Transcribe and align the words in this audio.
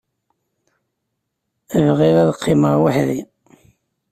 Bɣiɣ 1.87 2.15
ad 2.23 2.29
qqimeɣ 2.37 2.75
weḥd-i. 2.83 3.21